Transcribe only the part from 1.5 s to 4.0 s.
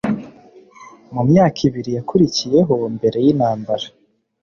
ibiri yakurikiyeho mbere yintambara